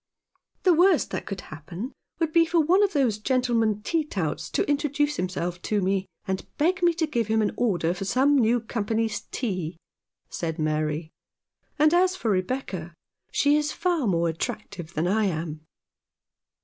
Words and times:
"The 0.63 0.73
worst 0.73 1.11
that 1.11 1.27
could 1.27 1.41
happen 1.41 1.93
would 2.17 2.33
be 2.33 2.43
for 2.43 2.59
one 2.59 2.81
of 2.81 2.93
those 2.93 3.19
gentlemen 3.19 3.83
tea 3.83 4.03
touts 4.03 4.49
to 4.49 4.67
introduce 4.67 5.19
him 5.19 5.29
self 5.29 5.61
to 5.61 5.79
me, 5.79 6.07
and 6.27 6.43
beg 6.57 6.81
me 6.81 6.95
to 6.95 7.05
give 7.05 7.27
him 7.27 7.39
an 7.39 7.51
order 7.55 7.93
for 7.93 8.03
some 8.03 8.35
new 8.35 8.61
company's 8.61 9.21
tea," 9.29 9.77
said 10.27 10.57
Mary;" 10.57 11.11
and 11.77 11.93
as 11.93 12.15
for 12.15 12.31
Rebecca, 12.31 12.95
she 13.31 13.55
is 13.55 13.71
far 13.73 14.07
more 14.07 14.27
attractive 14.27 14.95
than 14.95 15.05
I 15.07 15.25
am." 15.25 15.67